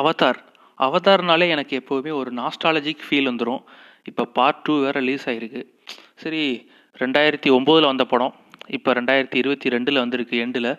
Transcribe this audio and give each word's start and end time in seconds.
Avatar. 0.00 0.40
அவதார்னாலே 0.78 1.46
எனக்கு 1.54 1.74
எப்போவுமே 1.80 2.12
ஒரு 2.20 2.30
நாஸ்டாலஜிக் 2.40 3.04
ஃபீல் 3.06 3.30
வந்துடும் 3.30 3.62
இப்போ 4.10 4.24
பார்ட் 4.38 4.62
டூ 4.66 4.74
வேறு 4.84 4.98
ரிலீஸ் 5.02 5.26
ஆகிருக்கு 5.30 5.62
சரி 6.22 6.42
ரெண்டாயிரத்தி 7.02 7.48
ஒம்போதில் 7.56 7.90
வந்த 7.90 8.04
படம். 8.12 8.34
இப்போ 8.76 8.90
ரெண்டாயிரத்தி 8.98 9.38
இருபத்தி 9.42 9.72
ரெண்டில் 9.74 10.02
வந்திருக்கு 10.02 10.36
எண்டில் 10.44 10.70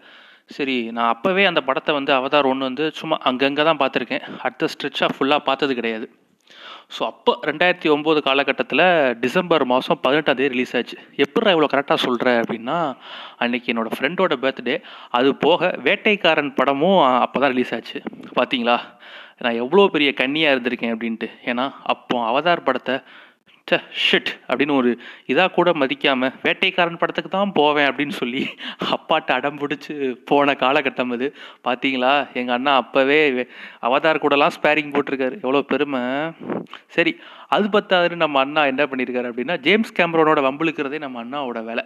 சரி 0.56 0.76
நான் 0.96 1.12
அப்போவே 1.14 1.44
அந்த 1.50 1.62
படத்தை 1.68 1.92
வந்து 1.96 2.12
அவதார் 2.18 2.50
ஒன்று 2.52 2.70
வந்து 2.70 2.86
சும்மா 3.00 3.16
அங்கங்கே 3.30 3.64
தான் 3.70 3.82
பார்த்துருக்கேன். 3.82 4.26
அடுத்த 4.46 4.68
ஸ்ட்ரெச்சாக 4.74 5.10
ஃபுல்லாக 5.16 5.42
பார்த்தது 5.50 5.74
கிடையாது. 5.80 6.08
ஸோ 6.96 7.02
அப்போ 7.04 7.32
ரெண்டாயிரத்தி 7.42 7.88
ஒம்பது 7.96 8.20
காலகட்டத்தில் 8.22 8.84
டிசம்பர் 9.20 9.66
மாதம் 9.66 10.00
பதினெட்டாம் 10.02 10.38
தேதி 10.40 10.52
ரிலீஸ் 10.54 10.76
ஆச்சு. 10.80 10.98
எப்படா 11.26 11.54
இவ்வளோ 11.56 11.70
கரெக்டாக 11.74 12.00
சொல்கிற 12.06 12.30
அப்படின்னா 12.42 12.78
அன்னைக்கு 13.44 13.74
என்னோடய 13.74 13.98
ஃப்ரெண்டோட 13.98 14.36
பர்த்டே 14.44 14.76
அது 15.18 15.36
போக 15.36 15.72
வேட்டைக்காரன் 15.84 16.54
படமும் 16.56 17.00
அப்போ 17.26 17.40
தான் 17.40 17.54
ரிலீஸ் 17.56 17.74
ஆச்சு. 17.74 18.00
பார்த்தீங்களா 18.40 18.78
நான் 19.44 19.60
எவ்வளோ 19.64 19.88
பெரிய 19.88 20.12
கன்னியாக 20.22 20.56
இருந்திருக்கேன் 20.56 20.94
அப்படின்ட்டு. 20.96 21.30
ஏன்னா 21.46 21.66
அப்போ 21.94 22.18
அவதார் 22.32 22.68
படத்தை 22.70 22.96
ச 23.68 23.78
ஷிட் 24.02 24.32
அப்படின்னு 24.48 24.74
ஒரு 24.80 24.90
இதாக 25.32 25.50
கூட 25.56 25.70
மதிக்காமல் 25.82 26.34
வேட்டைக்காரன் 26.44 27.00
படத்துக்கு 27.02 27.30
தான் 27.30 27.54
போவேன் 27.56 27.88
அப்படின்னு 27.92 28.16
சொல்லி 28.20 28.42
அப்பாட்ட 28.96 29.30
அடம் 29.38 29.58
பிடிச்சி 29.62 29.94
போன 30.30 30.54
காலகட்டம் 30.64 31.14
அது. 31.16 31.28
பார்த்தீங்களா 31.68 32.12
எங்கள் 32.40 32.56
அண்ணா 32.58 32.74
அப்போவே 32.82 33.18
அவதார் 33.88 34.22
கூடலாம் 34.26 34.56
ஸ்பேரிங் 34.58 34.94
போட்டிருக்காரு. 34.96 35.38
எவ்வளோ 35.46 35.62
பெருமை. 35.72 36.02
சரி 36.98 37.14
அது 37.58 37.68
பத்தாதுன்னு 37.78 38.24
நம்ம 38.26 38.40
அண்ணா 38.40 38.64
என்ன 38.74 38.86
பண்ணியிருக்காரு 38.92 39.32
அப்படின்னா 39.32 39.58
ஜேம்ஸ் 39.68 39.98
கேமரோனோட 40.00 40.44
வம்பிழுக்கிறதே 40.50 41.00
நம்ம 41.06 41.24
அண்ணாவோட 41.24 41.62
வேலை. 41.72 41.86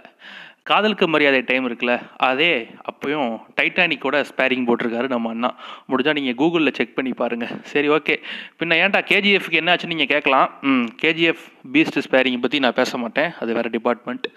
காதலுக்கு 0.70 1.06
மரியாதை 1.14 1.42
டைம் 1.50 1.68
இருக்குல்ல 1.68 1.94
அதே 2.30 2.52
அப்பயும் 2.90 3.30
டைட்டானிக்கோட 3.58 4.18
ஸ்பேரிங் 4.30 4.66
போட்டிருக்காரு 4.68 5.08
நம்ம 5.14 5.30
அண்ணா. 5.34 5.50
முடிஞ்சால் 5.90 6.18
நீங்கள் 6.20 6.38
கூகுளில் 6.42 6.76
செக் 6.80 6.96
பண்ணி 6.98 7.12
பாருங்கள் 7.22 7.54
சரி 7.74 7.90
ஓகே 7.98 8.16
பின்ன 8.62 8.78
ஏன்டா 8.84 9.02
கேஜிஎஃப்க்கு 9.12 9.60
என்ன 9.62 9.74
ஆச்சுன்னு 9.74 9.94
நீங்கள் 9.96 10.12
கேட்கலாம். 10.14 10.48
ம் 10.72 10.88
கேஜிஎஃப் 11.04 11.46
பீஸ்ட் 11.76 12.00
ஸ்பேரிங் 12.08 12.42
பற்றி 12.46 12.64
நான் 12.66 12.80
பேச 12.82 12.98
மாட்டேன். 13.04 13.32
அது 13.42 13.58
வேறு 13.60 13.76
டிபார்ட்மெண்ட் 13.78 14.28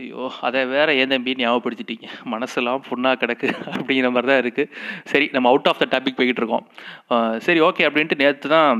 ஐயோ 0.00 0.24
அதை 0.46 0.60
வேற 0.74 0.88
ஏன் 1.02 1.12
தம்பி 1.12 1.32
ஞாபகப்படுத்திட்டீங்க? 1.42 2.08
மனசெல்லாம் 2.32 2.82
புண்ணாக 2.88 3.18
கிடக்கு 3.22 3.48
அப்படிங்கிற 3.76 4.08
மாதிரி 4.14 4.30
தான் 4.30 4.42
இருக்குது 4.44 4.70
சரி 5.12 5.26
நம்ம 5.34 5.48
அவுட் 5.52 5.68
ஆஃப் 5.70 5.82
த 5.82 5.86
டாபிக் 5.94 6.18
போய்கிட்டு 6.18 6.42
இருக்கோம். 6.42 6.66
சரி 7.46 7.60
ஓகே 7.68 7.86
அப்படின்ட்டு 7.88 8.20
நேற்று 8.22 8.48
தான் 8.56 8.70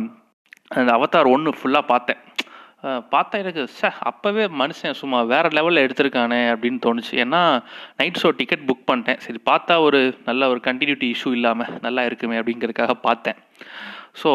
அந்த 0.79 0.91
அவதார் 0.99 1.35
ஒன்று 1.35 1.59
ஃபுல்லாக 1.61 1.91
பார்த்தேன். 1.93 2.21
பார்த்தா 3.13 3.37
எனக்கு 3.43 3.63
ச 3.79 3.91
அப்போவே 4.11 4.45
மனுஷன் 4.61 4.99
சும்மா 5.01 5.21
வேறு 5.33 5.49
லெவலில் 5.59 5.85
எடுத்திருக்கானே 5.85 6.41
அப்படின்னு 6.53 6.79
தோணுச்சு. 6.87 7.15
ஏன்னா 7.25 7.41
நைட் 8.01 8.21
ஷோ 8.23 8.31
டிக்கெட் 8.41 8.67
புக் 8.69 8.85
பண்ணிட்டேன். 8.91 9.21
சரி 9.25 9.41
பார்த்தா 9.51 9.77
ஒரு 9.87 10.01
நல்ல 10.29 10.49
ஒரு 10.53 10.61
கண்டினியூட்டி 10.69 11.09
இஷ்யூ 11.15 11.33
இல்லாமல் 11.39 11.73
நல்லா 11.87 12.05
இருக்குமே 12.11 12.39
அப்படிங்கிறதுக்காக 12.41 12.97
பார்த்தேன். 13.09 13.41
ஸோ 14.21 14.31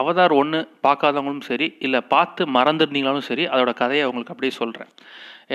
அவதார் 0.00 0.34
ஒன்று 0.40 0.60
பார்க்காதவங்களும் 0.86 1.48
சரி 1.50 1.68
இல்லை 1.86 2.00
பார்த்து 2.14 2.42
மறந்துருந்தீங்களாலும் 2.58 3.28
சரி 3.30 3.46
அதோட 3.54 3.72
கதையை 3.82 4.04
அவங்களுக்கு 4.06 4.34
அப்படியே 4.34 4.54
சொல்கிறேன் 4.60 4.92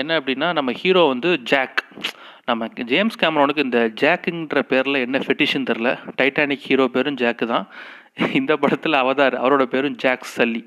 என்ன 0.00 0.18
அப்படின்னா 0.20 0.48
நம்ம 0.58 0.70
ஹீரோ 0.82 1.00
வந்து 1.14 1.30
ஜாக் 1.50 1.80
நம்ம 2.50 2.68
ஜேம்ஸ் 2.92 3.18
கேமரோனுக்கு 3.22 3.66
இந்த 3.66 3.80
ஜாக்குங்கிற 4.02 4.60
பேரில் 4.70 5.04
என்ன 5.06 5.16
ஃபெட்டிஷன் 5.26 5.66
தெரில 5.70 5.90
டைட்டானிக் 6.20 6.64
ஹீரோ 6.68 6.86
பேரும் 6.94 7.18
ஜாக்கு 7.22 7.46
தான். 7.54 7.66
இந்த 8.40 8.52
படத்தில் 8.62 9.02
அவதார் 9.02 9.36
அவரோட 9.42 9.64
பேரும் 9.74 9.96
ஜாக் 10.02 10.26
சல்லி. 10.34 10.62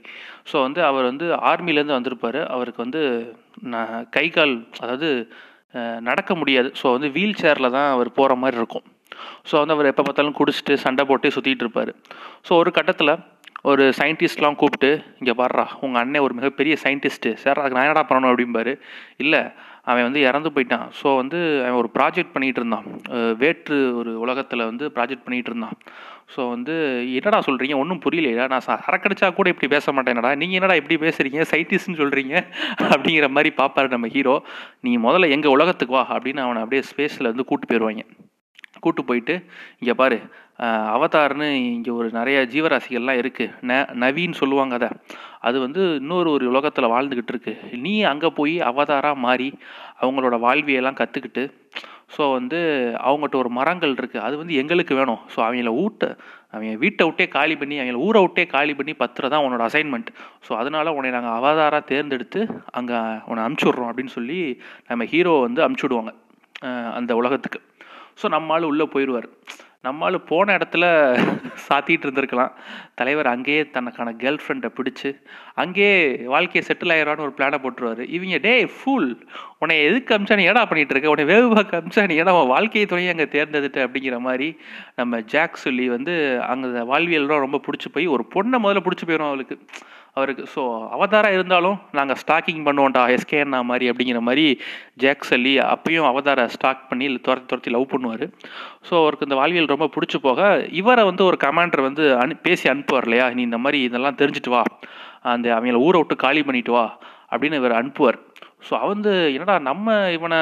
ஸோ 0.49 0.55
வந்து 0.65 0.81
அவர் 0.89 1.05
வந்து 1.11 1.27
ஆர்மிலேருந்து 1.51 1.97
வந்திருப்பார். 1.97 2.39
அவருக்கு 2.55 2.81
வந்து 2.85 3.01
நான் 3.73 3.93
கை 4.15 4.25
கால் 4.37 4.55
அதாவது 4.83 5.09
நடக்க 6.09 6.31
முடியாது. 6.41 6.69
ஸோ 6.81 6.85
வந்து 6.95 7.09
வீல் 7.17 7.39
சேரில் 7.43 7.73
தான் 7.77 7.89
அவர் 7.95 8.09
போகிற 8.17 8.35
மாதிரி 8.41 8.59
இருக்கும். 8.61 8.85
ஸோ 9.49 9.55
வந்து 9.61 9.75
அவர் 9.75 9.91
எப்போ 9.91 10.03
பார்த்தாலும் 10.07 10.37
குடிச்சிட்டு 10.39 10.75
சண்டை 10.85 11.03
போட்டு 11.09 11.33
சுற்றிட்டு 11.35 11.65
இருப்பார். 11.65 11.91
ஸோ 12.47 12.51
ஒரு 12.61 12.71
கட்டத்தில் 12.77 13.13
ஒரு 13.71 13.83
சயின்டிஸ்ட்லாம் 13.99 14.57
கூப்பிட்டு 14.61 14.89
இங்கே 15.19 15.33
வர்றா 15.43 15.63
உங்கள் 15.85 16.01
அண்ணன் 16.01 16.23
ஒரு 16.25 16.33
மிகப்பெரிய 16.39 16.73
சயின்டிஸ்ட்டு 16.83 17.31
சார் 17.43 17.59
அதுக்கு 17.61 17.77
நான் 17.77 17.87
என்னடா 17.87 18.03
பண்ணணும்? 18.09 18.31
அப்படிம்பாரு. 18.33 18.73
இல்லை 19.23 19.41
அவன் 19.91 20.05
வந்து 20.07 20.21
இறந்து 20.27 20.49
போயிட்டான். 20.55 20.85
ஸோ 20.99 21.07
வந்து 21.21 21.39
அவன் 21.65 21.79
ஒரு 21.81 21.89
ப்ராஜெக்ட் 21.97 22.33
பண்ணிகிட்டு 22.35 22.61
இருந்தான். 22.61 22.87
வேற்று 23.43 23.77
ஒரு 23.99 24.11
உலகத்தில் 24.25 24.67
வந்து 24.69 24.85
ப்ராஜெக்ட் 24.97 25.25
பண்ணிகிட்டு 25.25 25.51
இருந்தான். 25.53 25.77
ஸோ 26.33 26.41
வந்து 26.53 26.75
என்னடா 27.17 27.39
சொல்கிறீங்க 27.47 27.75
ஒன்றும் 27.81 28.03
புரியலையா 28.05 28.45
நான் 28.53 28.65
சரக்கடிச்சா 28.67 29.27
கூட 29.39 29.49
இப்படி 29.53 29.69
பேச 29.75 29.91
மாட்டேன்டா 29.97 30.31
நீங்கள் 30.41 30.59
என்னடா 30.59 30.77
இப்படி 30.81 30.97
பேசுகிறீங்க 31.05 31.41
சயின்டிஸ்ட்னு 31.51 31.99
சொல்கிறீங்க 32.03 32.35
அப்படிங்கிற 32.93 33.27
மாதிரி 33.37 33.51
பார்ப்பாரு 33.61 33.89
நம்ம 33.95 34.09
ஹீரோ 34.15 34.35
நீ 34.87 34.93
முதல்ல 35.07 35.29
எங்கள் 35.35 35.55
உலகத்துக்கு 35.57 35.97
வா 35.97 36.03
அப்படின்னு 36.15 36.43
அவனை 36.45 36.61
அப்படியே 36.63 36.83
ஸ்பேஸில் 36.91 37.31
வந்து 37.31 37.49
கூட்டு 37.51 37.67
போயிடுவாங்க 37.71 38.05
கூட்டு 38.83 39.01
போயிட்டு 39.09 39.35
இங்கே 39.81 39.95
பாரு 40.01 40.17
அவதார்னு 40.95 41.47
இங்கே 41.75 41.91
ஒரு 41.99 42.09
நிறைய 42.17 42.37
ஜீவராசிகள்லாம் 42.53 43.19
இருக்குது 43.21 43.53
ந 43.69 43.73
நவின்னு 44.03 44.39
சொல்லுவாங்க 44.41 44.73
அதை. 44.79 44.89
அது 45.47 45.57
வந்து 45.65 45.81
இன்னொரு 46.01 46.29
ஒரு 46.35 46.45
உலகத்தில் 46.51 46.93
வாழ்ந்துக்கிட்டு 46.93 47.33
இருக்கு. 47.33 47.53
நீ 47.85 47.93
அங்கே 48.11 48.29
போய் 48.39 48.55
அவதாராக 48.69 49.23
மாறி 49.25 49.49
அவங்களோட 50.03 50.37
வாழ்வியெல்லாம் 50.45 50.99
கற்றுக்கிட்டு 51.01 51.43
ஸோ 52.15 52.23
வந்து 52.37 52.59
அவங்ககிட்ட 53.07 53.35
ஒரு 53.43 53.49
மரங்கள் 53.59 53.93
இருக்குது 53.99 54.23
அது 54.27 54.35
வந்து 54.41 54.55
எங்களுக்கு 54.61 54.93
வேணும். 54.99 55.21
ஸோ 55.33 55.39
அவங்கள 55.45 55.71
ஊட்ட 55.83 56.03
அவங்க 56.53 56.73
வீட்டை 56.83 57.03
விட்டே 57.07 57.25
காலி 57.37 57.55
பண்ணி 57.61 57.75
அவங்கள 57.81 57.99
ஊரை 58.07 58.19
விட்டே 58.25 58.43
காலி 58.55 58.73
பண்ணி 58.79 58.93
பத்துறது 59.01 59.33
தான் 59.33 59.45
உன்னோட 59.45 59.63
அசைன்மெண்ட் 59.69 60.09
ஸோ 60.47 60.51
அதனால் 60.61 60.95
உன்னை 60.97 61.09
நாங்கள் 61.17 61.35
அவதாராக 61.39 61.83
தேர்ந்தெடுத்து 61.91 62.41
அங்கே 62.79 62.99
உன்னை 63.29 63.41
அமுச்சுட்றோம் 63.47 63.89
அப்படின்னு 63.91 64.13
சொல்லி 64.17 64.39
நம்ம 64.89 65.05
ஹீரோ 65.13 65.33
வந்து 65.47 65.63
அமுச்சுடுவாங்க 65.67 66.13
அந்த 66.99 67.11
உலகத்துக்கு. 67.21 67.61
ஸோ 68.21 68.25
நம்மளால் 68.35 68.69
உள்ளே 68.71 68.85
போயிடுவார் 68.93 69.27
நம்மளால் 69.85 70.17
போன 70.31 70.53
இடத்துல 70.57 70.85
சாத்திட்டு 71.65 72.05
இருந்திருக்கலாம். 72.05 72.53
தலைவர் 72.99 73.29
அங்கேயே 73.33 73.61
தனக்கான 73.75 74.13
கேர்ள் 74.21 74.39
ஃப்ரெண்டை 74.43 74.69
பிடிச்சி 74.77 75.09
அங்கேயே 75.63 75.95
வாழ்க்கையை 76.33 76.63
செட்டில் 76.67 76.93
ஆயிடறான்னு 76.95 77.25
ஒரு 77.27 77.33
பிளானை 77.37 77.59
போட்டுருவார். 77.63 78.03
இவங்க 78.17 78.39
டே 78.47 78.53
ஃபுல் 78.77 79.09
உன்னை 79.61 79.77
எதுக்கு 79.87 80.15
அமிச்சா 80.15 80.37
நீ 80.39 80.45
ஏடா 80.51 80.63
பண்ணிகிட்டு 80.69 80.95
இருக்க? 80.95 81.13
உன்னை 81.13 81.25
வேவு 81.33 81.47
பார்க்க 81.55 81.81
அமிச்சா 81.81 82.05
நீ 82.11 82.15
ஏடா 82.23 82.33
வாழ்க்கையை 82.53 82.85
துணையை 82.93 83.11
அங்கே 83.15 83.27
தேர்ந்தெடுத்து 83.35 83.85
அப்படிங்கிற 83.87 84.19
மாதிரி 84.27 84.49
நம்ம 85.01 85.21
ஜாக் 85.33 85.63
சொல்லி 85.65 85.87
வந்து 85.95 86.15
அங்கே 86.51 86.85
வாழ்வியல்லாம் 86.93 87.45
ரொம்ப 87.45 87.61
பிடிச்சி 87.67 87.91
போய் 87.97 88.13
ஒரு 88.15 88.25
பொண்ணை 88.35 88.59
முதல்ல 88.65 88.85
பிடிச்சி 88.87 89.07
போயிடும் 89.07 89.31
அவளுக்கு. 89.31 89.57
அவருக்கு 90.17 90.43
ஸோ 90.55 90.61
அவதாரா 90.95 91.29
இருந்தாலும் 91.37 91.77
நாங்கள் 91.97 92.19
ஸ்டாக்கிங் 92.21 92.61
பண்ணுவோம்டா 92.67 93.01
எஸ்கேன்னா 93.15 93.59
மாதிரி 93.71 93.85
அப்படிங்கிற 93.91 94.19
மாதிரி 94.19 94.45
ஜாக் 95.03 95.29
சொல்லி 95.31 95.53
அப்பயும் 95.73 96.07
அவதாரை 96.11 96.45
ஸ்டாக் 96.55 96.83
பண்ணி 96.89 97.07
துரத்தி 97.25 97.45
துரத்தி 97.45 97.71
லவ் 97.75 97.91
பண்ணுவார். 97.93 98.25
ஸோ 98.87 98.93
அவருக்கு 99.01 99.27
இந்த 99.27 99.37
வாழ்வியல் 99.41 99.73
ரொம்ப 99.73 99.89
பிடிச்சி 99.95 100.19
போக 100.27 100.67
இவரை 100.81 101.03
வந்து 101.03 101.25
ஒரு 101.25 101.39
கமாண்டர் 101.45 101.87
வந்து 101.89 102.05
அனு 102.21 102.37
பேசி 102.47 102.69
அனுப்புவார் 102.69 103.07
இல்லையா? 103.09 103.27
நீ 103.37 103.41
இந்த 103.41 103.57
மாதிரி 103.57 103.81
இதெல்லாம் 103.81 104.19
தெரிஞ்சுட்டு 104.21 104.53
வா. 104.55 104.63
அந்த 105.33 105.47
அவங்கள 105.57 105.81
ஊரை 105.87 105.99
விட்டு 106.01 106.17
காலி 106.25 106.43
பண்ணிட்டு 106.43 106.71
வா 106.71 106.85
அப்படின்னு 107.31 107.59
இவர் 107.61 107.79
அனுப்புவார். 107.81 108.19
ஸோ 108.69 108.73
வந்து 108.93 109.13
என்னடா 109.33 109.57
நம்ம 109.69 110.11
இவனை 110.17 110.41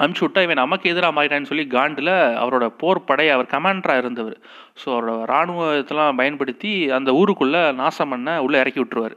அனுப்பிச்சி 0.00 0.24
விட்டா 0.24 0.40
இவன் 0.46 0.60
நமக்கு 0.62 0.90
எதிராக 0.92 1.16
மாறிட்டான்னு 1.16 1.50
சொல்லி 1.50 1.64
காண்டில் 1.74 2.12
அவரோட 2.42 2.66
போர் 2.80 3.06
படை 3.08 3.26
அவர் 3.34 3.52
கமாண்டராக 3.54 4.02
இருந்தவர். 4.02 4.36
ஸோ 4.80 4.86
அவரோட 4.94 5.12
இராணுவத்தெல்லாம் 5.28 6.18
பயன்படுத்தி 6.20 6.72
அந்த 6.98 7.12
ஊருக்குள்ளே 7.20 7.62
நாசம் 7.80 8.12
பண்ண 8.14 8.30
உள்ளே 8.46 8.60
இறக்கி 8.62 8.80
விட்டுருவார். 8.82 9.16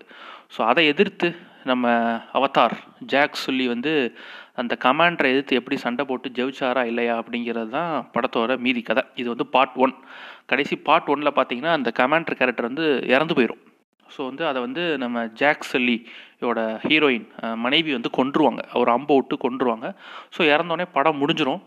ஸோ 0.56 0.62
அதை 0.72 0.84
எதிர்த்து 0.94 1.30
நம்ம 1.72 1.88
அவதார் 2.38 2.76
ஜாக் 3.14 3.44
சொல்லி 3.46 3.66
வந்து 3.74 3.94
அந்த 4.62 4.74
கமாண்டரை 4.86 5.30
எதிர்த்து 5.34 5.58
எப்படி 5.60 5.78
சண்டை 5.86 6.04
போட்டு 6.10 6.30
ஜெயிச்சாரா 6.38 6.84
இல்லையா 6.92 7.14
அப்படிங்கிறது 7.22 7.72
தான் 7.78 7.94
படத்தோட 8.16 8.58
மீதி 8.66 8.82
கதை. 8.90 9.04
இது 9.22 9.28
வந்து 9.34 9.48
பார்ட் 9.56 9.78
ஒன் 9.86 9.96
கடைசி 10.52 10.76
பார்ட் 10.88 11.12
ஒனில் 11.14 11.38
பார்த்தீங்கன்னா 11.40 11.74
அந்த 11.78 11.90
கமாண்டர் 12.00 12.40
கேரக்டர் 12.40 12.70
வந்து 12.70 12.88
இறந்து 13.16 13.36
போயிடும் 13.38 13.64
ஸோ 14.16 14.20
வந்து 14.30 14.44
அதை 14.50 14.60
வந்து 14.66 14.84
நம்ம 15.04 15.24
ஜாக் 15.42 15.70
செல்லியோட 15.72 16.60
ஹீரோயின் 16.88 17.28
மனைவி 17.66 17.92
வந்து 17.98 18.12
கொன்றுவாங்க. 18.20 18.62
அவர் 18.76 18.96
அம்பை 18.96 19.16
விட்டு 19.20 19.38
கொன்றுவாங்க. 19.46 19.88
ஸோ 20.36 20.42
இறந்தோடனே 20.54 20.88
படம் 20.98 21.22
முடிஞ்சிடும் 21.22 21.62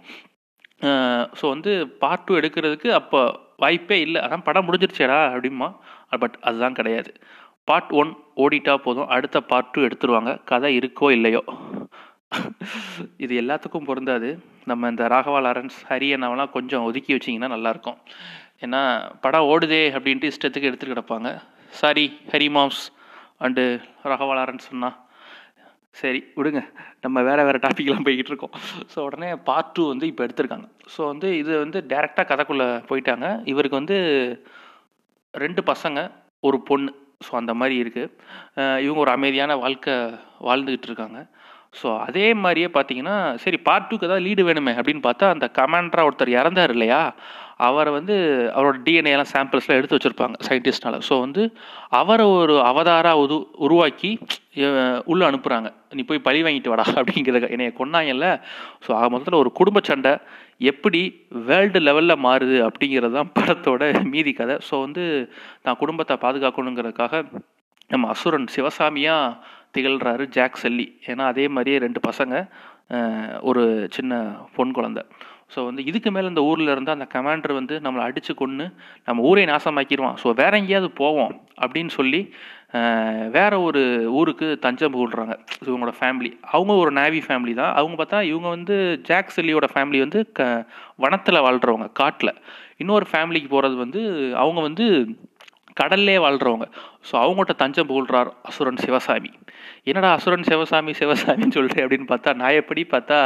ஸோ 1.39 1.45
வந்து 1.55 1.73
பார்ட் 2.03 2.27
டூ 2.29 2.33
எடுக்கிறதுக்கு 2.41 2.89
அப்போ 3.01 3.21
வாய்ப்பே 3.63 3.99
இல்லை. 4.07 4.21
அதான் 4.27 4.47
படம் 4.49 4.67
முடிஞ்சிருச்சேடா 4.69 5.19
அப்படிமா 5.35 5.69
பட் 6.23 6.37
அதுதான் 6.49 6.79
கிடையாது. 6.79 7.11
பார்ட் 7.71 7.93
ஒன் 8.01 8.11
ஓடிட்டா 8.45 8.75
போதும். 8.87 9.11
அடுத்த 9.17 9.41
பார்ட் 9.51 9.73
டூ 9.75 9.81
எடுத்துருவாங்க. 9.89 10.33
கதை 10.51 10.71
இருக்கோ 10.79 11.09
இல்லையோ. 11.17 11.43
இது 13.25 13.33
எல்லாத்துக்கும் 13.43 13.89
பொருந்தாது. 13.91 14.29
நம்ம 14.71 14.89
இந்த 14.93 15.05
ராகவா 15.13 15.41
லாரன்ஸ் 15.47 15.79
ஹரியனாவெல்லாம் 15.91 16.55
கொஞ்சம் 16.57 16.87
ஒதுக்கி 16.89 17.13
வச்சிங்கன்னா 17.15 17.51
நல்லாயிருக்கும். 17.55 17.99
ஏன்னா 18.65 18.81
படம் 19.25 19.49
ஓடுதே 19.53 19.83
அப்படின்ட்டு 19.97 20.31
இஷ்டத்துக்கு 20.33 20.69
எடுத்துகிட்டு 20.71 20.95
கிடப்பாங்க. 20.95 21.31
சாரி 21.81 22.07
ஹரி 22.33 22.49
மாம்ஸ். 22.57 22.83
அண்டு 23.45 23.63
ரகவாளாரன்னு 24.13 24.65
சொன்னால் 24.71 24.97
சரி 26.01 26.21
விடுங்க. 26.39 26.61
நம்ம 27.05 27.23
வேறு 27.29 27.43
வேறு 27.47 27.59
டாப்பிக்லாம் 27.65 28.07
போய்கிட்டு 28.07 28.33
இருக்கோம். 28.33 28.55
ஸோ 28.93 28.99
உடனே 29.09 29.31
பார்ட் 29.49 29.73
டூ 29.77 29.83
வந்து 29.93 30.07
இப்போ 30.11 30.23
எடுத்திருக்காங்க. 30.27 30.67
ஸோ 30.95 31.01
வந்து 31.13 31.29
இது 31.43 31.53
வந்து 31.65 31.79
டேரெக்டாக 31.93 32.27
கதைக்குள்ளே 32.31 32.69
போயிட்டாங்க. 32.91 33.27
இவருக்கு 33.53 33.81
வந்து 33.81 33.99
ரெண்டு 35.35 35.63
பசங்க 35.71 35.99
ஒரு 36.49 36.59
பொண்ணு. 36.71 36.91
ஸோ 37.27 37.33
அந்த 37.41 37.53
மாதிரி 37.61 37.77
இருக்குது 37.83 38.81
இவங்க 38.85 39.01
ஒரு 39.05 39.13
அமைதியான 39.17 39.57
வாழ்க்கை 39.65 39.95
வாழ்ந்துக்கிட்டு 40.49 40.91
இருக்காங்க. 40.91 41.21
ஸோ 41.81 41.89
அதே 42.07 42.27
மாதிரியே 42.45 42.69
பார்த்தீங்கன்னா 42.77 43.19
சரி 43.43 43.59
பார்ட் 43.69 43.87
டூக்கு 43.91 44.09
ஏதாவது 44.09 44.25
லீடு 44.27 44.43
வேணுமே? 44.49 44.73
அப்படின்னு 44.81 45.03
பார்த்தா 45.07 45.29
அந்த 45.35 45.47
கமாண்டராக 45.59 46.09
ஒருத்தர் 46.09 46.37
இறந்தார் 46.41 46.75
இல்லையா? 46.77 47.03
அவரை 47.63 47.91
வந்து 47.97 48.15
அவரோட 48.55 48.77
டிஎன்ஏ 48.87 49.13
எல்லாம் 49.15 49.33
சாம்பிள்ஸ்லாம் 49.33 49.79
எடுத்து 49.79 49.97
வச்சுருப்பாங்க 49.97 50.37
சயின்டிஸ்ட்னால 50.47 50.99
ஸோ 51.09 51.15
வந்து 51.21 51.43
அவரை 52.01 52.27
ஒரு 52.37 52.55
அவதாரா 52.71 53.13
உது 53.23 53.37
உருவாக்கி 53.67 54.11
உள்ளே 55.05 55.25
அனுப்புகிறாங்க 55.29 55.69
நீ 55.93 56.03
போய் 56.03 56.25
பழி 56.27 56.41
வாங்கிட்டு 56.43 56.73
வாடா 56.73 56.85
அப்படிங்கிறத 57.01 57.49
என்னைய 57.55 57.73
கொண்டாங்கல்ல 57.79 58.27
ஸோ 58.85 58.91
ஆக 58.99 59.07
மொத்தத்தில் 59.09 59.43
ஒரு 59.43 59.51
குடும்ப 59.61 59.81
சண்டை. 59.83 60.13
எப்படி 60.71 61.01
வேர்ல்டு 61.49 61.79
லெவலில் 61.87 62.23
மாறுது 62.27 62.59
அப்படிங்கிறது 62.69 63.17
தான் 63.19 63.33
படத்தோட 63.39 63.83
மீதி 64.13 64.33
கதை. 64.33 64.57
ஸோ 64.69 64.75
வந்து 64.85 65.05
நான் 65.65 65.81
குடும்பத்தை 65.83 66.17
பாதுகாக்கணுங்கிறதுக்காக 66.25 67.23
நம்ம 67.91 68.09
அசுரன் 68.15 68.49
சிவசாமியாக 68.57 69.37
திகழ்கிறாரு 69.75 70.25
ஜாக் 70.37 70.63
செல்லி. 70.65 70.87
ஏன்னா 71.11 71.27
அதே 71.33 71.45
மாதிரியே 71.57 71.79
ரெண்டு 71.87 72.03
பசங்க 72.09 72.35
ஒரு 73.51 73.63
சின்ன 73.97 74.23
பொன் 74.57 74.75
குழந்தை. 74.79 75.03
ஸோ 75.55 75.61
வந்து 75.69 75.83
இதுக்கு 75.91 76.11
மேலே 76.15 76.31
இந்த 76.33 76.43
ஊரில் 76.51 76.73
இருந்து 76.75 76.95
அந்த 76.95 77.07
கமாண்டர் 77.15 77.53
வந்து 77.59 77.75
நம்மளை 77.85 78.03
அடித்து 78.09 78.33
கொன்று 78.35 78.67
நம்ம 79.07 79.23
ஊரை 79.31 79.45
நாசமாக்கிடுவான். 79.51 80.19
ஸோ 80.23 80.29
வேற 80.41 80.53
எங்கேயாவது 80.61 80.89
போவோம் 81.01 81.35
அப்படின்னு 81.63 81.93
சொல்லி 81.99 82.21
வேற 83.37 83.53
ஒரு 83.67 83.81
ஊருக்கு 84.19 84.47
தஞ்சம் 84.65 84.95
போடுறாங்க 84.95 85.35
இவங்களோட 85.67 85.93
ஃபேமிலி 85.99 86.31
அவங்க 86.55 86.73
ஒரு 86.83 86.91
நேவி 87.01 87.21
ஃபேமிலி 87.27 87.55
தான். 87.59 87.75
அவங்க 87.81 87.97
பார்த்தா 87.99 88.21
இவங்க 88.31 88.49
வந்து 88.57 88.77
ஜாக் 89.09 89.35
செல்லியோட 89.37 89.67
ஃபேமிலி 89.73 89.99
வந்து 90.05 90.21
க 90.39 90.47
வனத்தில் 91.05 91.45
வாழ்கிறவங்க 91.47 91.89
காட்டில். 92.01 92.33
இன்னொரு 92.83 93.07
ஃபேமிலிக்கு 93.11 93.51
போகிறது 93.55 93.77
வந்து 93.85 94.01
அவங்க 94.43 94.61
வந்து 94.69 94.87
கடல்லே 95.81 96.17
வாழ்கிறவங்க 96.25 96.67
ஸோ 97.09 97.15
அவங்கள்ட்ட 97.25 97.55
தஞ்சம் 97.63 97.89
புகழ்றார் 97.91 98.31
அசுரன் 98.49 98.81
சிவசாமி. 98.85 99.31
என்னடா 99.91 100.09
அசுரன் 100.17 100.47
சிவசாமி 100.49 100.93
சிவசாமின்னு 101.01 101.57
சொல்கிறேன் 101.57 101.85
அப்படின்னு 101.85 102.09
பார்த்தா 102.11 102.31
நான் 102.41 102.59
எப்படி 102.61 102.83
பார்த்தா 102.95 103.19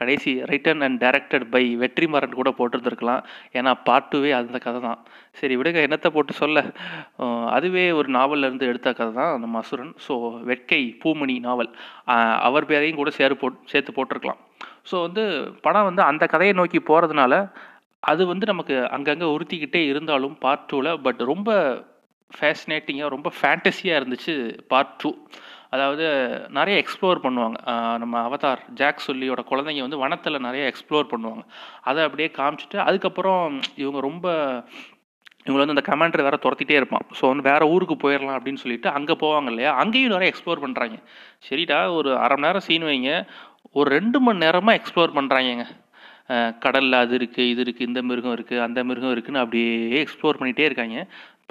கடைசி 0.00 0.32
written 0.50 0.82
and 0.86 0.98
directed 1.04 1.46
by 1.54 1.62
Vetrimaaran 1.82 2.38
கூட 2.40 2.50
போட்டிருந்துருக்கலாம். 2.58 3.22
ஏன்னா 3.58 3.72
பார்ட் 3.88 4.10
டூவே 4.12 4.32
அந்த 4.40 4.60
கதை 4.66 4.80
தான். 4.88 5.00
சரி 5.40 5.56
விடுங்க 5.60 5.80
என்னத்தை 5.88 6.10
போட்டு 6.16 6.34
சொல்ல? 6.42 6.64
அதுவே 7.56 7.84
ஒரு 7.98 8.10
நாவல்லேருந்து 8.18 8.70
எடுத்த 8.72 8.88
கதை 9.00 9.12
தான் 9.20 9.34
நம்ம 9.44 9.60
அசுரன். 9.64 9.94
ஸோ 10.06 10.14
வெட்கை 10.50 10.82
பூமணி 11.04 11.36
நாவல். 11.48 11.70
அவர் 12.48 12.70
பேரையும் 12.72 13.00
கூட 13.02 13.12
சேரு 13.20 13.36
போட் 13.42 13.60
சேர்த்து 13.74 13.96
போட்டிருக்கலாம். 13.98 14.42
ஸோ 14.90 14.96
வந்து 15.06 15.24
படம் 15.66 15.88
வந்து 15.90 16.02
அந்த 16.10 16.24
கதையை 16.34 16.54
நோக்கி 16.60 16.80
போகிறதுனால 16.90 17.34
அது 18.10 18.22
வந்து 18.30 18.44
நமக்கு 18.50 18.76
அங்கங்கே 18.94 19.26
உறுத்திக்கிட்டே 19.34 19.80
இருந்தாலும் 19.90 20.32
பார்ட் 20.44 20.64
டூவில் 20.70 21.00
பட் 21.04 21.20
ரொம்ப 21.30 21.50
ஃபேசினேட்டிங்காக 22.36 23.14
ரொம்ப 23.16 23.30
ஃபேண்டஸியாக 23.38 24.00
இருந்துச்சு 24.00 24.34
பார்ட் 24.72 24.94
டூ 25.02 25.10
அதாவது 25.74 26.06
நிறைய 26.56 26.74
எக்ஸ்ப்ளோர் 26.82 27.22
பண்ணுவாங்க. 27.24 27.58
நம்ம 28.02 28.14
அவதார் 28.28 28.62
ஜாக் 28.80 29.06
சொல்லியோட 29.08 29.40
குழந்தைங்க 29.50 29.84
வந்து 29.86 30.00
வனத்தில் 30.02 30.44
நிறைய 30.46 30.64
எக்ஸ்ப்ளோர் 30.70 31.12
பண்ணுவாங்க. 31.12 31.44
அதை 31.90 32.00
அப்படியே 32.06 32.28
காமிச்சிட்டு 32.38 32.78
அதுக்கப்புறம் 32.88 33.44
இவங்க 33.82 34.00
ரொம்ப 34.08 34.26
இவங்களை 35.46 35.62
வந்து 35.62 35.76
அந்த 35.76 35.84
கமாண்டர் 35.90 36.24
வேறு 36.26 36.42
துரத்திட்டே 36.42 36.74
இருப்பான். 36.80 37.06
ஸோ 37.18 37.22
வந்து 37.30 37.44
வேறு 37.50 37.70
ஊருக்கு 37.74 37.96
போயிடலாம் 38.02 38.36
அப்படின்னு 38.38 38.62
சொல்லிட்டு 38.64 38.88
அங்கே 38.98 39.14
போவாங்க 39.22 39.48
இல்லையா? 39.52 39.70
அங்கேயும் 39.82 40.14
நிறைய 40.16 40.32
எக்ஸ்ப்ளோர் 40.32 40.64
பண்ணுறாங்க 40.64 40.98
சரிடா 41.46 41.78
ஒரு 41.98 42.10
அரை 42.24 42.36
மணி 42.36 42.46
நேரம் 42.46 42.66
சீன் 42.66 42.86
வைங்க. 42.90 43.12
ஒரு 43.78 43.88
ரெண்டு 43.96 44.18
மணி 44.26 44.44
நேரமாக 44.44 44.78
எக்ஸ்ப்ளோர் 44.80 45.16
பண்ணுறாங்கங்க 45.18 45.66
கடலில் 46.64 46.96
அது 47.04 47.14
இருக்குது 47.18 47.48
இது 47.52 47.60
இருக்குது 47.64 47.88
இந்த 47.90 48.00
மிருகம் 48.08 48.34
இருக்குது 48.36 48.62
அந்த 48.66 48.80
மிருகம் 48.88 49.12
இருக்குதுன்னு 49.14 49.42
அப்படியே 49.42 49.72
எக்ஸ்ப்ளோர் 50.02 50.38
பண்ணிகிட்டே 50.40 50.66
இருக்காங்க. 50.68 50.98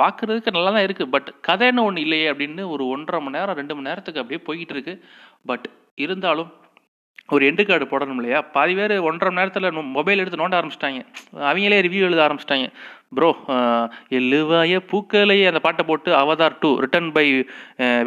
பார்க்குறதுக்கு 0.01 0.56
நல்லா 0.56 0.71
தான் 0.77 0.86
இருக்குது 0.88 1.12
பட் 1.15 1.30
கதைன்னு 1.50 1.86
ஒன்று 1.88 2.06
இல்லையே 2.06 2.27
அப்படின்னு 2.33 2.63
ஒரு 2.75 2.83
ஒன்றரை 2.95 3.19
மணி 3.25 3.38
நேரம் 3.38 3.59
ரெண்டு 3.62 3.75
மணி 3.77 3.89
நேரத்துக்கு 3.89 4.21
அப்படியே 4.24 4.42
போய்கிட்டு 4.48 4.75
இருக்கு. 4.77 4.95
பட் 5.51 5.68
இருந்தாலும் 6.06 6.51
ஒரு 7.36 7.44
எண்டு 7.50 7.63
கார்டு 7.68 7.86
போடணும் 7.92 8.19
இல்லையா? 8.19 8.39
பாதி 8.56 8.74
பேர் 8.80 8.94
ஒன்றரை 9.09 9.30
மணி 9.31 9.42
நேரத்தில் 9.42 9.86
மொபைல் 9.98 10.21
எடுத்து 10.21 10.39
நோண்ட 10.42 10.56
ஆரம்பிச்சிட்டாங்க. 10.59 11.01
அவங்களே 11.50 11.77
ரிவ்யூ 11.88 12.01
எழுத 12.07 12.21
ஆரம்பிச்சிட்டாங்க. 12.25 12.68
ப்ரோ 13.18 13.30
எழுவாய 14.18 14.74
பூக்களையே 14.90 15.46
அந்த 15.50 15.60
பாட்டை 15.63 15.84
போட்டு 15.88 16.10
Avatar 16.19 16.54
two 16.62 16.69
written 16.84 17.10
by 17.16 17.24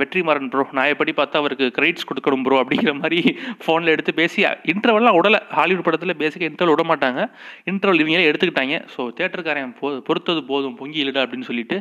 Vetrimaaran 0.01 0.49
bro 0.53 0.63
நான் 0.77 0.93
எப்படி 0.93 1.13
பார்த்தா 1.19 1.41
அவருக்கு 1.43 1.67
கிரெடிட்ஸ் 1.79 2.07
கொடுக்கணும் 2.11 2.45
ப்ரோ 2.47 2.59
அப்படிங்கிற 2.63 2.93
மாதிரி 3.01 3.19
ஃபோனில் 3.65 3.93
எடுத்து 3.95 4.13
பேசி 4.21 4.39
இன்டர்வெல்லாம் 4.73 5.19
உடலை 5.21 5.41
ஹாலிவுட் 5.59 5.87
படத்தில் 5.89 6.19
பேசிக்காக 6.23 6.51
இன்டர்வல் 6.51 6.75
விட 6.75 6.85
மாட்டாங்க. 6.91 7.21
இன்டர்வல் 7.73 8.03
இவங்களே 8.05 8.29
எடுத்துக்கிட்டாங்க. 8.31 8.79
ஸோ 8.95 9.01
தேட்டருக்காரன் 9.19 9.75
போ 9.81 9.91
பொறுத்தது 10.09 10.43
போதும் 10.53 10.79
பொங்கி 10.81 11.03
இல்லடா 11.05 11.25
அப்படின்னு 11.27 11.49
சொல்லிட்டு 11.51 11.79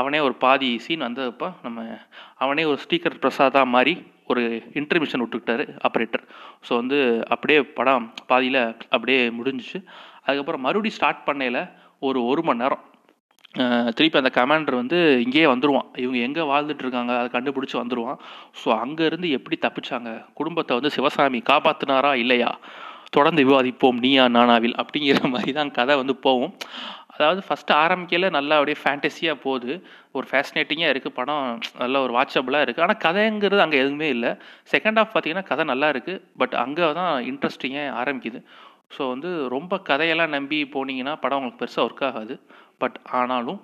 அவனே 0.00 0.20
ஒரு 0.26 0.36
பாதி 0.46 0.70
சீன் 0.86 1.06
வந்ததப்போ. 1.08 1.50
நம்ம 1.66 1.86
அவனே 2.44 2.64
ஒரு 2.72 2.80
ஸ்டீக்கர் 2.86 3.20
பிரசாதா 3.24 3.62
மாதிரி 3.76 3.94
ஒரு 4.32 4.42
இன்டர்மிஷன் 4.80 5.22
விட்டுக்கிட்டாரு 5.22 5.64
ஆப்ரேட்டர் 5.86 6.26
ஸோ 6.66 6.72
வந்து 6.80 6.98
அப்படியே 7.34 7.60
படம் 7.78 8.06
பாதியில் 8.32 8.60
அப்படியே 8.94 9.22
முடிஞ்சிச்சு. 9.38 9.80
அதுக்கப்புறம் 10.26 10.62
மறுபடியும் 10.66 10.98
ஸ்டார்ட் 10.98 11.24
பண்ணையில் 11.30 11.62
ஒரு 12.08 12.20
ஒரு 12.30 12.42
மணி 12.48 12.62
நேரம். 12.64 12.82
திருப்பி 13.96 14.18
அந்த 14.20 14.30
கமாண்டர் 14.38 14.80
வந்து 14.80 14.98
இங்கேயே 15.24 15.46
வந்துடுவான் 15.52 15.88
இவங்க 16.02 16.18
எங்கே 16.28 16.44
வாழ்ந்துட்டு 16.52 16.84
இருக்காங்க 16.84 17.12
அதை 17.20 17.28
கண்டுபிடிச்சி 17.34 17.76
வந்துடுவான் 17.80 18.18
ஸோ 18.60 18.68
அங்கேருந்து 18.84 19.28
எப்படி 19.38 19.56
தப்பிச்சாங்க? 19.66 20.10
குடும்பத்தை 20.38 20.72
வந்து 20.78 20.90
சிவசாமி 20.96 21.40
காப்பாற்றினாரா 21.50 22.12
இல்லையா? 22.24 22.50
தொடர்ந்து 23.16 23.42
விவாதிப்போம் 23.48 24.00
நீயா 24.04 24.24
நானாவில் 24.36 24.76
அப்படிங்கிற 24.82 25.18
மாதிரி 25.34 25.52
தான் 25.58 25.70
கதை 25.78 25.94
வந்து 26.02 26.14
போகும். 26.26 26.54
அதாவது 27.16 27.40
ஃபஸ்ட்டு 27.46 27.72
ஆரம்பிக்கையில் 27.82 28.34
நல்லா 28.36 28.54
அப்படியே 28.58 28.78
ஃபேண்டஸியாக 28.82 29.36
போகுது. 29.44 29.74
ஒரு 30.16 30.26
ஃபேசினேட்டிங்காக 30.30 30.92
இருக்குது 30.94 31.16
படம் 31.18 31.44
நல்ல 31.82 32.00
ஒரு 32.04 32.12
வாட்சபிளாக 32.16 32.64
இருக்குது 32.66 32.84
ஆனால் 32.86 33.00
கதைங்கிறது 33.06 33.64
அங்கே 33.64 33.78
எதுவுமே 33.84 34.08
இல்லை. 34.16 34.32
செகண்ட் 34.72 34.98
ஹாஃப் 35.00 35.12
பார்த்தீங்கன்னா 35.14 35.48
கதை 35.50 35.64
நல்லா 35.72 35.88
இருக்குது 35.94 36.22
பட் 36.42 36.56
அங்கே 36.64 36.88
தான் 37.00 37.12
இன்ட்ரெஸ்டிங்காக 37.32 37.94
ஆரம்பிக்குது? 38.00 38.40
ஸோ 38.90 39.02
வந்து 39.12 39.30
ரொம்ப 39.54 39.74
கதையெல்லாம் 39.90 40.34
நம்பி 40.36 40.58
போனீங்கன்னா 40.74 41.14
படம் 41.22 41.38
உங்களுக்கு 41.38 41.62
பெருசாக 41.62 41.86
ஒர்க் 41.88 42.04
ஆகாது. 42.08 42.34
பட் 42.82 42.98
ஆனாலும் 43.20 43.60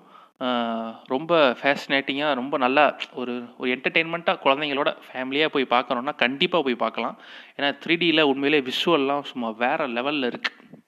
ரொம்ப 1.12 1.32
ஃபேசினேட்டிங்காக 1.60 2.36
ரொம்ப 2.40 2.54
நல்லா 2.64 2.84
ஒரு 3.20 3.34
ஒரு 3.60 3.68
என்டர்டெயின்மெண்ட்டாக 3.74 4.42
குழந்தைங்களோட 4.44 4.90
ஃபேமிலியாக 5.06 5.52
போய் 5.54 5.72
பார்க்கணுன்னா 5.74 6.14
கண்டிப்பாக 6.24 6.64
போய் 6.66 6.82
பார்க்கலாம். 6.84 7.16
ஏன்னா 7.56 7.70
த்ரீ 7.82 7.96
டியில் 8.02 8.28
உண்மையிலே 8.30 8.60
விஷுவல்லாம் 8.70 9.24
சும்மா 9.30 9.50
வேறு 9.64 9.86
லெவலில் 9.96 10.30
இருக்குது 10.32 10.78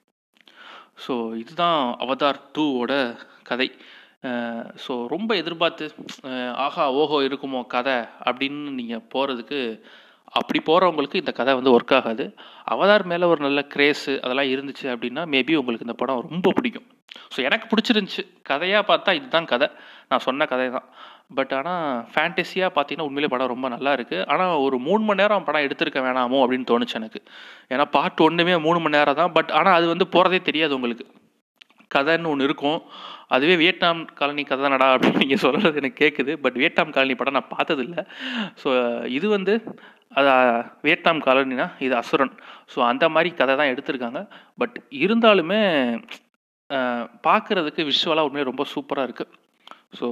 ஸோ 1.05 1.15
இதுதான் 1.43 1.81
அவதார் 2.05 2.41
டூவோட 2.57 2.95
கதை. 3.51 3.69
ஸோ 4.85 4.93
ரொம்ப 5.13 5.31
எதிர்பார்த்து 5.43 5.85
ஆஹா 6.65 6.85
ஓஹோ 7.01 7.17
இருக்குமோ 7.29 7.61
கதை 7.75 7.99
அப்படின்னு 8.29 8.73
நீங்கள் 8.79 9.07
போகிறதுக்கு 9.15 9.61
அப்படி 10.39 10.59
போகிறவங்களுக்கு 10.69 11.21
இந்த 11.23 11.33
கதை 11.39 11.53
வந்து 11.59 11.73
ஒர்க் 11.77 11.95
ஆகாது. 11.99 12.25
அவதார் 12.73 13.05
மேலே 13.13 13.25
ஒரு 13.33 13.41
நல்ல 13.47 13.61
கிரேஸு 13.75 14.13
அதெல்லாம் 14.25 14.51
இருந்துச்சு 14.53 14.87
அப்படின்னா 14.93 15.23
மேபி 15.35 15.55
உங்களுக்கு 15.61 15.87
இந்த 15.87 15.97
படம் 16.03 16.23
ரொம்ப 16.29 16.53
பிடிக்கும். 16.59 16.87
ஸோ 17.35 17.39
எனக்கு 17.49 17.67
பிடிச்சிருந்துச்சு. 17.73 18.23
கதையாக 18.51 18.85
பார்த்தா 18.91 19.13
இதுதான் 19.19 19.51
கதை. 19.53 19.69
நான் 20.11 20.25
சொன்ன 20.29 20.47
கதை 20.53 20.69
தான் 20.77 20.89
பட் 21.39 21.53
ஆனால் 21.59 21.85
ஃபேண்டஸியாக 22.13 22.71
பார்த்தீங்கன்னா 22.77 23.09
உண்மையிலே 23.09 23.33
படம் 23.35 23.53
ரொம்ப 23.53 23.67
நல்லா 23.75 23.93
இருக்குது 23.99 24.25
ஆனால் 24.33 24.55
ஒரு 24.67 24.77
மூணு 24.87 25.03
மணி 25.09 25.21
நேரம் 25.23 25.47
படம் 25.49 25.67
எடுத்திருக்க 25.67 26.01
வேணாமோ 26.07 26.41
அப்படின்னு 26.45 26.69
தோணுச்சு 26.71 26.99
எனக்கு. 27.01 27.21
ஏன்னா 27.73 27.85
பார்ட் 27.97 28.27
ஒன்றுமே 28.29 28.57
மூணு 28.67 28.81
மணி 28.85 28.99
நேரம் 28.99 29.19
தான். 29.21 29.35
பட் 29.37 29.53
ஆனால் 29.61 29.77
அது 29.79 29.87
வந்து 29.95 30.07
போகிறதே 30.15 30.41
தெரியாது 30.49 30.77
உங்களுக்கு. 30.79 31.07
கதைன்னு 31.95 32.31
ஒன்று 32.33 32.47
இருக்கும். 32.49 32.79
அதுவே 33.35 33.55
வியட்நாம் 33.63 34.01
காலனி 34.19 34.43
கதை 34.51 34.69
நடா 34.75 34.87
அப்படின்னு 34.95 35.21
நீங்கள் 35.23 35.43
சொல்கிறது 35.43 35.81
எனக்கு 35.83 36.01
கேட்குது 36.03 36.33
பட் 36.45 36.57
வியட்நாம் 36.61 36.95
காலனி 36.97 37.15
படம் 37.21 37.37
நான் 37.39 37.53
பார்த்ததில்ல. 37.57 37.97
ஸோ 38.63 38.69
இது 39.19 39.27
வந்து 39.37 39.55
அது 40.19 40.31
வியட்நாம் 40.87 41.23
காலனினா 41.27 41.67
இது 41.87 41.95
அசுரன். 42.01 42.35
ஸோ 42.73 42.79
அந்த 42.91 43.05
மாதிரி 43.15 43.31
கதை 43.41 43.55
தான் 43.61 43.73
எடுத்திருக்காங்க. 43.73 44.21
பட் 44.61 44.77
இருந்தாலுமே 45.05 45.63
பார்க்குறதுக்கு 47.29 47.83
விஷுவலாக 47.91 48.29
உண்மையாக 48.29 48.51
ரொம்ப 48.51 48.67
சூப்பராக 48.75 49.09
இருக்குது 49.09 49.33
ஸோ 49.99 50.09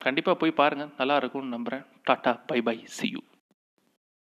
கண்டிப்பாக 0.00 0.36
போய் 0.42 0.58
பாருங்கள் 0.60 0.92
நல்லா 1.00 1.16
இருக்கும்னு 1.22 1.54
நம்புகிறேன் 1.56 1.84
tata 2.10 2.32
bye 2.50 2.60
bye. 2.68 2.76
See 2.98 3.08
you 3.14 3.20